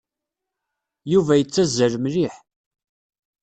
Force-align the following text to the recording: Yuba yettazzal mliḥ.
Yuba 1.11 1.33
yettazzal 1.37 1.93
mliḥ. 2.03 2.35